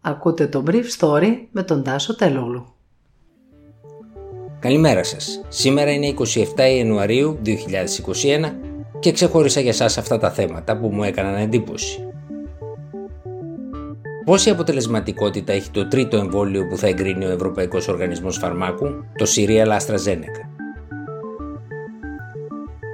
[0.00, 2.66] Ακούτε το Brief Story με τον Τάσο Τελόγλου.
[4.58, 5.40] Καλημέρα σας.
[5.48, 6.44] Σήμερα είναι 27
[6.76, 7.50] Ιανουαρίου 2021
[8.98, 12.02] και ξεχώρισα για σας αυτά τα θέματα που μου έκαναν εντύπωση.
[14.24, 18.86] Πόση αποτελεσματικότητα έχει το τρίτο εμβόλιο που θα εγκρίνει ο Ευρωπαϊκός Οργανισμός Φαρμάκου,
[19.16, 20.48] το Serial AstraZeneca;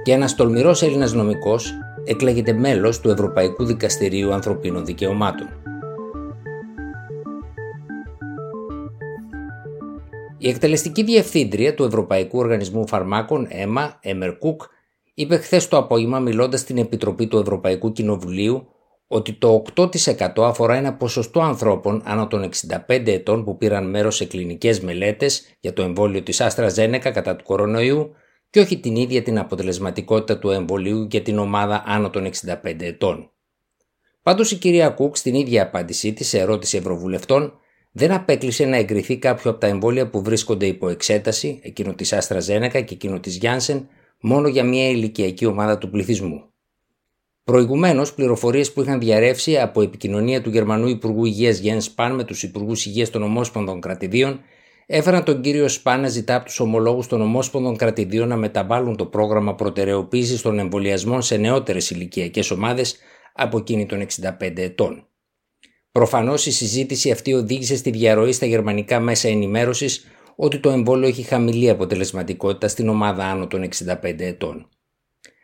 [0.03, 5.64] Και ένας τολμηρός Έλληνας νομικός εκλέγεται μέλος του Ευρωπαϊκού Δικαστηρίου Ανθρωπίνων Δικαιωμάτων.
[10.45, 14.61] Η εκτελεστική διευθύντρια του Ευρωπαϊκού Οργανισμού Φαρμάκων, ΕΜΑ, Έμερ Κουκ,
[15.13, 18.67] είπε χθες το απόγευμα μιλώντας στην Επιτροπή του Ευρωπαϊκού Κοινοβουλίου
[19.07, 19.87] ότι το 8%
[20.37, 22.49] αφορά ένα ποσοστό ανθρώπων άνω των
[22.87, 27.35] 65 ετών που πήραν μέρος σε κλινικές μελέτες για το εμβόλιο της Άστρα Ζένεκα κατά
[27.35, 28.11] του κορονοϊού
[28.49, 32.29] και όχι την ίδια την αποτελεσματικότητα του εμβολίου για την ομάδα άνω των
[32.63, 33.31] 65 ετών.
[34.21, 37.59] Πάντως η κυρία Κουκ στην ίδια απάντησή της σε ερώτηση Ευρωβουλευτών
[37.97, 42.39] δεν απέκλεισε να εγκριθεί κάποιο από τα εμβόλια που βρίσκονται υπό εξέταση, εκείνο της Άστρα
[42.39, 43.87] Ζένεκα και εκείνο της Γιάνσεν,
[44.21, 46.43] μόνο για μια ηλικιακή ομάδα του πληθυσμού.
[47.43, 52.43] Προηγουμένως, πληροφορίες που είχαν διαρρεύσει από επικοινωνία του Γερμανού Υπουργού Υγείας Γιέν Σπαν με τους
[52.43, 54.39] Υπουργούς Υγείας των Ομόσπονδων Κρατηδίων
[54.85, 59.05] έφεραν τον κύριο Σπαν να ζητά από τους ομολόγους των Ομόσπονδων Κρατηδίων να μεταβάλουν το
[59.05, 62.97] πρόγραμμα προτεραιοποίησης των εμβολιασμών σε νεότερες ηλικιακές ομάδες
[63.33, 65.07] από εκείνη των 65 ετών.
[65.95, 71.21] Προφανώς η συζήτηση αυτή οδήγησε στη διαρροή στα γερμανικά μέσα ενημέρωσης ότι το εμβόλιο έχει
[71.21, 74.69] χαμηλή αποτελεσματικότητα στην ομάδα άνω των 65 ετών.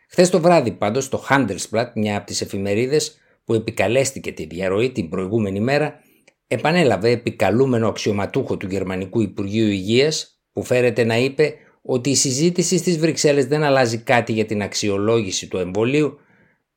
[0.08, 5.08] Χθες το βράδυ πάντως το Handelsblatt, μια από τις εφημερίδες που επικαλέστηκε τη διαρροή την
[5.08, 5.94] προηγούμενη μέρα,
[6.46, 12.98] επανέλαβε επικαλούμενο αξιωματούχο του Γερμανικού Υπουργείου Υγείας που φέρεται να είπε ότι η συζήτηση στις
[12.98, 16.18] Βρυξέλλες δεν αλλάζει κάτι για την αξιολόγηση του εμβολίου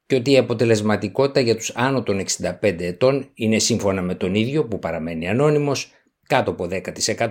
[0.05, 4.65] και ότι η αποτελεσματικότητα για τους άνω των 65 ετών είναι σύμφωνα με τον ίδιο
[4.65, 5.91] που παραμένει ανώνυμος
[6.27, 7.27] κάτω από 10%.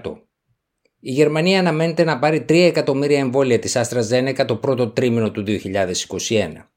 [1.00, 6.68] Η Γερμανία αναμένεται να πάρει 3 εκατομμύρια εμβόλια της AstraZeneca το πρώτο τρίμηνο του 2021.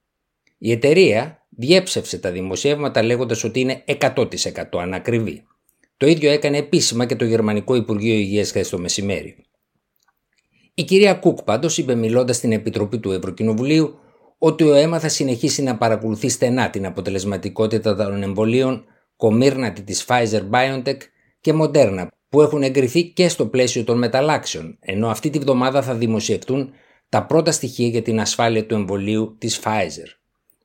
[0.57, 4.25] Η εταιρεία διέψευσε τα δημοσιεύματα λέγοντας ότι είναι 100%
[4.71, 5.43] ανακριβή.
[5.97, 9.35] Το ίδιο έκανε επίσημα και το Γερμανικό Υπουργείο Υγείας χθες το μεσημέρι.
[10.73, 13.99] Η κυρία Κουκ πάντως είπε μιλώντας στην Επιτροπή του Ευρωκοινοβουλίου
[14.37, 20.41] ότι ο αίμα θα συνεχίσει να παρακολουθεί στενά την αποτελεσματικότητα των εμβολίων κομμύρνατη της Pfizer
[20.51, 20.97] BioNTech
[21.41, 25.93] και Moderna που έχουν εγκριθεί και στο πλαίσιο των μεταλλάξεων, ενώ αυτή τη βδομάδα θα
[25.93, 26.71] δημοσιευτούν
[27.09, 30.07] τα πρώτα στοιχεία για την ασφάλεια του εμβολίου της Pfizer.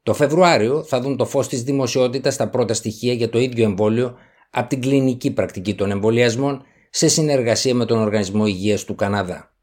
[0.03, 4.15] Το Φεβρουάριο θα δουν το φως της δημοσιότητας τα πρώτα στοιχεία για το ίδιο εμβόλιο
[4.51, 9.55] από την κλινική πρακτική των εμβολιασμών σε συνεργασία με τον Οργανισμό Υγείας του Καναδά.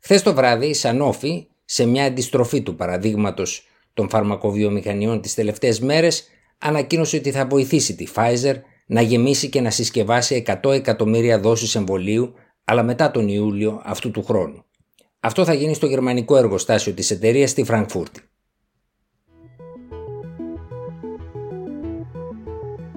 [0.00, 6.24] Χθες το βράδυ η Sanofi σε μια αντιστροφή του παραδείγματος των φαρμακοβιομηχανιών τις τελευταίες μέρες,
[6.58, 8.54] ανακοίνωσε ότι θα βοηθήσει τη Pfizer
[8.86, 12.34] να γεμίσει και να συσκευάσει 100 εκατομμύρια δόσεις εμβολίου,
[12.64, 14.64] αλλά μετά τον Ιούλιο αυτού του χρόνου.
[15.20, 18.20] Αυτό θα γίνει στο γερμανικό εργοστάσιο της εταιρείας στη Φραγκφούρτη.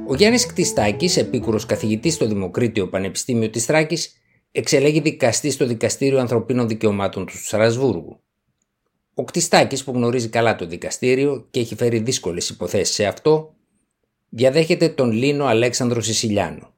[0.08, 4.14] Ο Γιάννης Κτιστάκης, επίκουρος καθηγητής στο Δημοκρίτιο Πανεπιστήμιο της Θράκης,
[4.52, 8.20] εξελέγει δικαστή στο Δικαστήριο Ανθρωπίνων Δικαιωμάτων του Στρασβούργου.
[9.18, 13.54] Ο Κτιστάκης που γνωρίζει καλά το δικαστήριο και έχει φέρει δύσκολες υποθέσεις σε αυτό,
[14.30, 16.74] διαδέχεται τον Λίνο Αλέξανδρο Σισιλιάνο.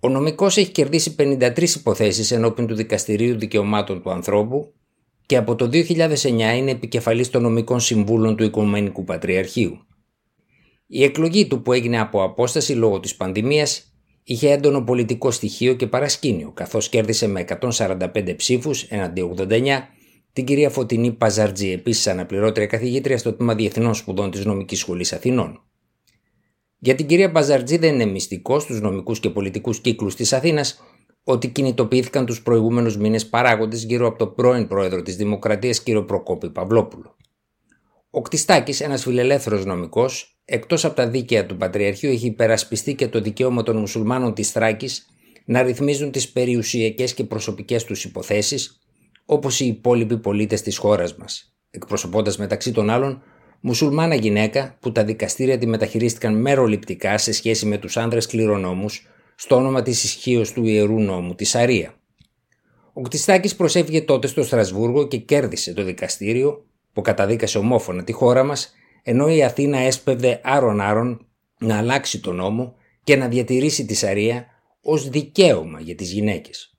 [0.00, 4.72] Ο νομικός έχει κερδίσει 53 υποθέσεις ενώπιν του Δικαστηρίου Δικαιωμάτων του Ανθρώπου
[5.26, 6.22] και από το 2009
[6.56, 9.78] είναι επικεφαλής των νομικών συμβούλων του Οικουμενικού Πατριαρχείου.
[10.86, 15.86] Η εκλογή του που έγινε από απόσταση λόγω της πανδημίας είχε έντονο πολιτικό στοιχείο και
[15.86, 19.78] παρασκήνιο καθώς κέρδισε με 145 ψήφους έναντι 89
[20.32, 25.62] την κυρία Φωτεινή Παζαρτζή, επίσης αναπληρώτρια καθηγήτρια στο τμήμα Διεθνών Σπουδών της Νομικής Σχολής Αθηνών.
[26.78, 30.82] Για την κυρία Παζαρτζή δεν είναι μυστικό στους νομικούς και πολιτικούς κύκλους της Αθήνας
[31.24, 36.50] ότι κινητοποιήθηκαν τους προηγούμενους μήνες παράγοντες γύρω από τον πρώην πρόεδρο της Δημοκρατίας κύριο Προκόπη
[36.50, 37.16] Παυλόπουλο.
[38.10, 43.20] Ο Κτιστάκης, ένας φιλελεύθερος νομικός, εκτός από τα δίκαια του Πατριαρχείου, έχει υπερασπιστεί και το
[43.20, 45.06] δικαίωμα των μουσουλμάνων της Θράκης
[45.44, 48.79] να ρυθμίζουν τις περιουσιακές και προσωπικές τους υποθέσεις
[49.32, 53.22] όπως οι υπόλοιποι πολίτες της χώρας μας, εκπροσωπώντας μεταξύ των άλλων
[53.60, 59.56] μουσουλμάνα γυναίκα που τα δικαστήρια τη μεταχειρίστηκαν μεροληπτικά σε σχέση με τους άνδρες κληρονόμους στο
[59.56, 61.94] όνομα της ισχύως του Ιερού Νόμου, της Σαρία.
[62.92, 68.44] Ο Κτιστάκης προσέφυγε τότε στο Στρασβούργο και κέρδισε το δικαστήριο που καταδίκασε ομόφωνα τη χώρα
[68.44, 71.26] μας, ενώ η Αθήνα έσπευδε άρον-άρον
[71.60, 72.74] να αλλάξει τον νόμο
[73.04, 74.46] και να διατηρήσει τη Σαρία
[74.80, 76.69] ως δικαίωμα για τις γυναίκες.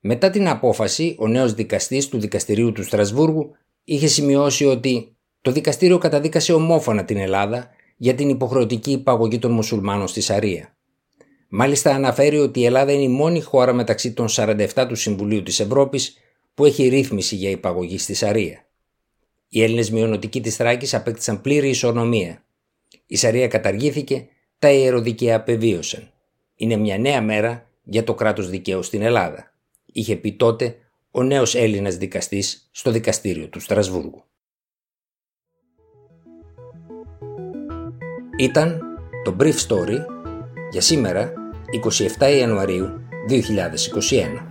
[0.00, 3.50] Μετά την απόφαση, ο νέος δικαστής του Δικαστηρίου του Στρασβούργου
[3.84, 10.08] είχε σημειώσει ότι το δικαστήριο καταδίκασε ομόφωνα την Ελλάδα για την υποχρεωτική υπαγωγή των μουσουλμάνων
[10.08, 10.76] στη Σαρία.
[11.48, 15.60] Μάλιστα αναφέρει ότι η Ελλάδα είναι η μόνη χώρα μεταξύ των 47 του Συμβουλίου της
[15.60, 16.16] Ευρώπης
[16.54, 18.66] που έχει ρύθμιση για υπαγωγή στη Σαρία.
[19.48, 22.44] Οι Έλληνες μειονοτικοί της Θράκης απέκτησαν πλήρη ισονομία.
[23.06, 26.12] Η Σαρία καταργήθηκε, τα ιεροδικαία απεβίωσαν.
[26.56, 29.49] Είναι μια νέα μέρα για το κράτος δικαίου στην Ελλάδα.
[29.92, 30.76] Είχε πει τότε
[31.10, 34.24] ο νέος Έλληνας δικαστής στο δικαστήριο του Στρασβούργου.
[38.38, 38.80] Ήταν
[39.24, 39.98] το Brief Story
[40.70, 41.32] για σήμερα
[42.18, 44.49] 27 Ιανουαρίου 2021.